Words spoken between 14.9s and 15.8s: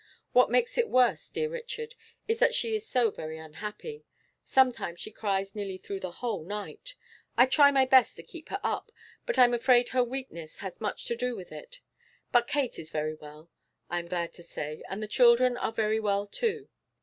the children are